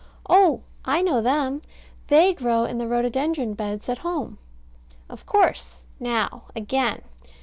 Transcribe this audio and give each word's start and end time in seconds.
Oh, 0.27 0.63
I 0.83 1.03
know 1.03 1.21
them. 1.21 1.61
They 2.07 2.33
grow 2.33 2.63
in 2.65 2.79
the 2.79 2.87
Rhododendron 2.87 3.53
beds 3.53 3.87
at 3.87 3.99
home. 3.99 4.39
Of 5.07 5.27
course. 5.27 5.85
Now 5.99 6.45
again. 6.55 7.03